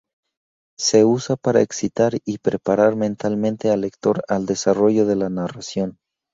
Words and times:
Se 0.79 1.05
usa 1.05 1.35
para 1.35 1.61
excitar 1.61 2.13
y 2.25 2.39
preparar 2.39 2.95
mentalmente 2.95 3.69
al 3.69 3.81
lector 3.81 4.23
al 4.27 4.47
desarrollo 4.47 5.05
de 5.05 5.15
la 5.15 5.29
narración. 5.29 5.99